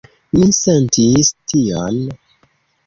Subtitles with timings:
[0.37, 2.03] Mi sentis tion.